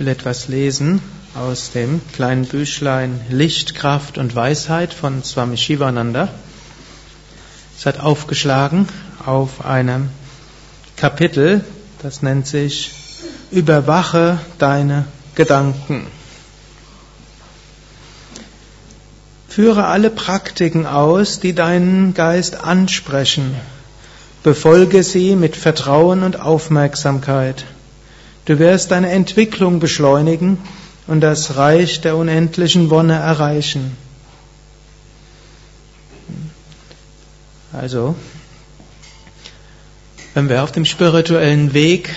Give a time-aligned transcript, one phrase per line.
[0.00, 1.02] will etwas lesen
[1.34, 6.30] aus dem kleinen Büchlein Licht, Kraft und Weisheit von Swami Shivananda.
[7.76, 8.88] Es hat aufgeschlagen
[9.26, 10.08] auf einem
[10.96, 11.62] Kapitel,
[12.00, 12.92] das nennt sich
[13.50, 16.06] Überwache deine Gedanken.
[19.50, 23.54] Führe alle Praktiken aus, die deinen Geist ansprechen.
[24.42, 27.66] Befolge sie mit Vertrauen und Aufmerksamkeit.
[28.46, 30.58] Du wirst deine Entwicklung beschleunigen
[31.06, 33.96] und das Reich der unendlichen Wonne erreichen.
[37.72, 38.16] Also,
[40.34, 42.10] wenn wir auf dem spirituellen Weg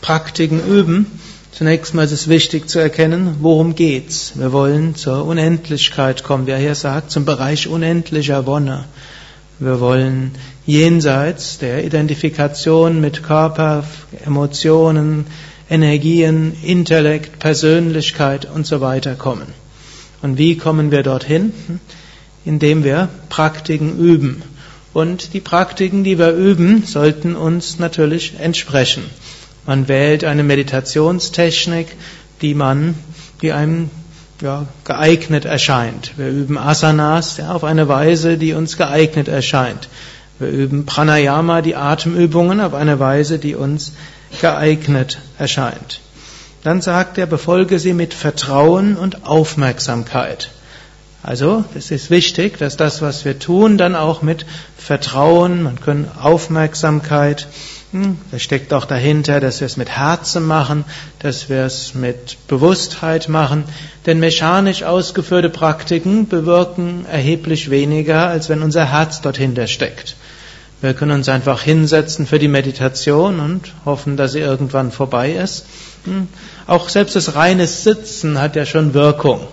[0.00, 1.06] Praktiken üben,
[1.52, 4.32] zunächst mal ist es wichtig zu erkennen, worum geht's.
[4.34, 8.84] Wir wollen zur Unendlichkeit kommen, wie er hier sagt, zum Bereich unendlicher Wonne.
[9.64, 10.32] Wir wollen
[10.66, 13.84] jenseits der Identifikation mit Körper,
[14.24, 15.24] Emotionen,
[15.70, 19.46] Energien, Intellekt, Persönlichkeit und so weiter kommen.
[20.20, 21.52] Und wie kommen wir dorthin?
[22.44, 24.42] Indem wir Praktiken üben.
[24.92, 29.04] Und die Praktiken, die wir üben, sollten uns natürlich entsprechen.
[29.64, 31.86] Man wählt eine Meditationstechnik,
[32.40, 32.96] die man,
[33.42, 33.90] die einem
[34.42, 36.12] ja, geeignet erscheint.
[36.18, 39.88] Wir üben Asanas ja, auf eine Weise, die uns geeignet erscheint.
[40.38, 43.92] Wir üben Pranayama, die Atemübungen, auf eine Weise, die uns
[44.40, 46.00] geeignet erscheint.
[46.64, 50.50] Dann sagt er, befolge sie mit Vertrauen und Aufmerksamkeit.
[51.22, 54.44] Also, es ist wichtig, dass das, was wir tun, dann auch mit
[54.76, 57.46] Vertrauen, man kann Aufmerksamkeit,
[57.92, 60.84] hm, das steckt auch dahinter, dass wir es mit Herzen machen,
[61.20, 63.64] dass wir es mit Bewusstheit machen.
[64.06, 70.16] Denn mechanisch ausgeführte Praktiken bewirken erheblich weniger, als wenn unser Herz dorthin steckt.
[70.80, 75.66] Wir können uns einfach hinsetzen für die Meditation und hoffen, dass sie irgendwann vorbei ist.
[76.04, 76.26] Hm,
[76.66, 79.46] auch selbst das reine Sitzen hat ja schon Wirkung.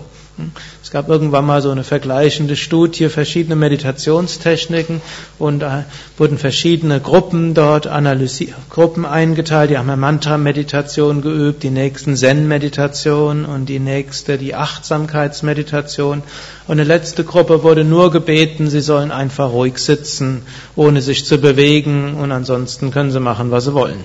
[0.82, 5.00] Es gab irgendwann mal so eine vergleichende Studie, verschiedene Meditationstechniken
[5.38, 5.84] und äh,
[6.16, 9.70] wurden verschiedene Gruppen dort analysiert, Gruppen eingeteilt.
[9.70, 16.22] Die haben eine Mantra-Meditation geübt, die nächsten Zen-Meditation und die nächste die Achtsamkeitsmeditation.
[16.66, 20.42] Und eine letzte Gruppe wurde nur gebeten, sie sollen einfach ruhig sitzen,
[20.76, 24.04] ohne sich zu bewegen und ansonsten können sie machen, was sie wollen.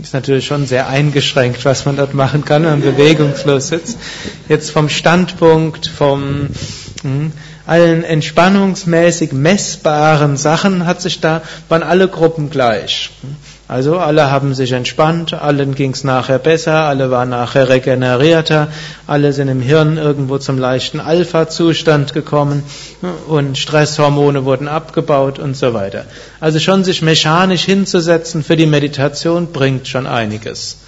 [0.00, 3.98] Ist natürlich schon sehr eingeschränkt, was man dort machen kann, wenn man bewegungslos sitzt.
[4.48, 6.48] Jetzt vom Standpunkt, vom
[7.02, 7.32] hm,
[7.68, 13.10] allen entspannungsmäßig messbaren Sachen hat sich da, waren alle Gruppen gleich.
[13.68, 18.68] Also alle haben sich entspannt, allen ging es nachher besser, alle waren nachher regenerierter,
[19.06, 22.62] alle sind im Hirn irgendwo zum leichten Alpha-Zustand gekommen
[23.28, 26.06] und Stresshormone wurden abgebaut und so weiter.
[26.40, 30.78] Also schon sich mechanisch hinzusetzen für die Meditation bringt schon einiges.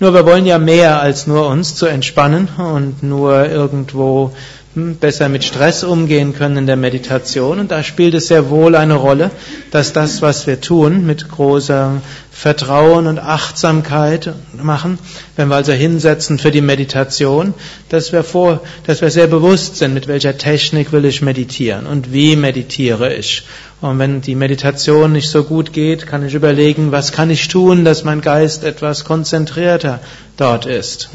[0.00, 4.32] Nur wir wollen ja mehr als nur uns zu entspannen und nur irgendwo
[4.76, 7.58] besser mit Stress umgehen können in der Meditation.
[7.58, 9.30] Und da spielt es sehr wohl eine Rolle,
[9.70, 14.98] dass das, was wir tun, mit großer Vertrauen und Achtsamkeit machen,
[15.34, 17.54] wenn wir also hinsetzen für die Meditation,
[17.88, 22.12] dass wir vor, dass wir sehr bewusst sind, mit welcher Technik will ich meditieren und
[22.12, 23.44] wie meditiere ich.
[23.80, 27.86] Und wenn die Meditation nicht so gut geht, kann ich überlegen, was kann ich tun,
[27.86, 30.00] dass mein Geist etwas konzentrierter
[30.36, 31.08] dort ist.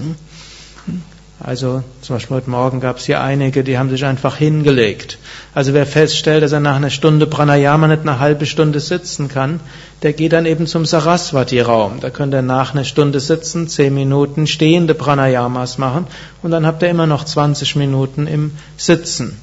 [1.44, 5.18] Also zum Beispiel heute Morgen gab es hier einige, die haben sich einfach hingelegt.
[5.56, 9.59] Also wer feststellt, dass er nach einer Stunde Pranayama nicht eine halbe Stunde sitzen kann,
[10.03, 12.00] der geht dann eben zum Saraswati-Raum.
[12.00, 16.06] Da könnt ihr nach einer Stunde sitzen, zehn Minuten stehende Pranayamas machen
[16.44, 19.35] und dann habt ihr immer noch 20 Minuten im Sitzen.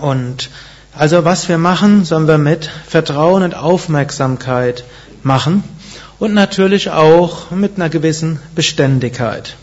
[0.00, 0.50] Und
[0.96, 4.84] also was wir machen, sollen wir mit Vertrauen und Aufmerksamkeit
[5.24, 5.64] machen
[6.20, 9.56] und natürlich auch mit einer gewissen Beständigkeit.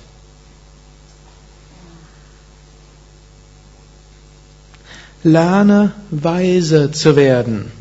[5.25, 7.71] Lerne weise zu werden.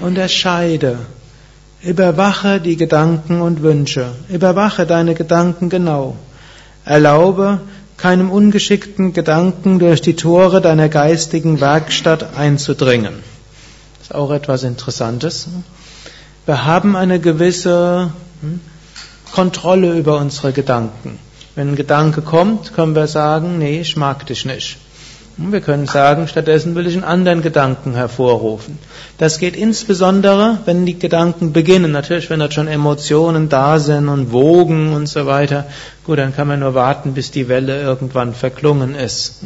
[0.00, 0.98] Unterscheide.
[1.80, 4.06] Überwache die Gedanken und Wünsche.
[4.28, 6.16] Überwache deine Gedanken genau.
[6.84, 7.60] Erlaube
[7.96, 13.14] keinem ungeschickten Gedanken durch die Tore deiner geistigen Werkstatt einzudringen.
[13.98, 15.46] Das ist auch etwas Interessantes.
[16.46, 18.58] Wir haben eine gewisse hm,
[19.32, 21.20] Kontrolle über unsere Gedanken.
[21.54, 24.78] Wenn ein Gedanke kommt, können wir sagen, nee, ich mag dich nicht.
[25.38, 28.78] Wir können sagen, stattdessen will ich einen anderen Gedanken hervorrufen.
[29.16, 31.90] Das geht insbesondere, wenn die Gedanken beginnen.
[31.92, 35.66] Natürlich, wenn dort schon Emotionen da sind und Wogen und so weiter.
[36.04, 39.40] Gut, dann kann man nur warten, bis die Welle irgendwann verklungen ist.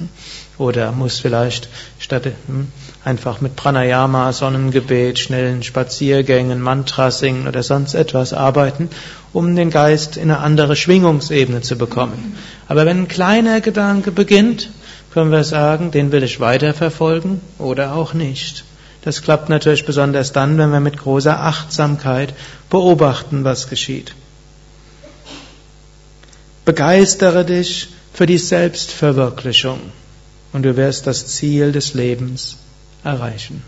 [0.59, 1.69] Oder muss vielleicht
[1.99, 2.69] statt, hm,
[3.05, 8.89] einfach mit Pranayama, Sonnengebet, schnellen Spaziergängen, Mantra singen oder sonst etwas arbeiten,
[9.33, 12.37] um den Geist in eine andere Schwingungsebene zu bekommen.
[12.69, 14.71] Aber wenn ein kleiner Gedanke beginnt,
[15.17, 18.65] können wir sagen, den will ich weiterverfolgen oder auch nicht.
[19.01, 22.35] Das klappt natürlich besonders dann, wenn wir mit großer Achtsamkeit
[22.69, 24.15] beobachten, was geschieht.
[26.67, 29.81] Begeistere dich für die Selbstverwirklichung
[30.53, 32.59] und du wirst das Ziel des Lebens
[33.03, 33.65] erreichen.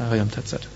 [0.00, 0.66] Ariam Tatsat.